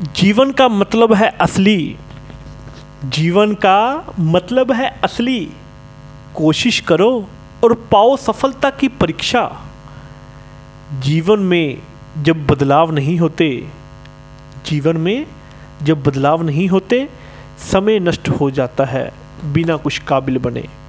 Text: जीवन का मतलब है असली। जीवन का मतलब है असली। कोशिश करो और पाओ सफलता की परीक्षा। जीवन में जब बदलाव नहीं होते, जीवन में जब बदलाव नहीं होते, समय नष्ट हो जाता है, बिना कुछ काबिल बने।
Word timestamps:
जीवन 0.00 0.50
का 0.50 0.68
मतलब 0.68 1.14
है 1.14 1.28
असली। 1.28 1.96
जीवन 3.04 3.54
का 3.54 4.04
मतलब 4.20 4.72
है 4.72 5.00
असली। 5.04 5.50
कोशिश 6.34 6.80
करो 6.80 7.28
और 7.64 7.74
पाओ 7.74 8.16
सफलता 8.16 8.70
की 8.70 8.88
परीक्षा। 8.88 9.60
जीवन 11.00 11.38
में 11.38 11.78
जब 12.22 12.46
बदलाव 12.46 12.90
नहीं 12.90 13.18
होते, 13.18 13.68
जीवन 14.66 14.96
में 14.96 15.26
जब 15.82 16.02
बदलाव 16.02 16.42
नहीं 16.42 16.68
होते, 16.68 17.08
समय 17.72 17.98
नष्ट 17.98 18.28
हो 18.28 18.50
जाता 18.50 18.84
है, 18.84 19.12
बिना 19.44 19.76
कुछ 19.76 19.98
काबिल 19.98 20.38
बने। 20.38 20.81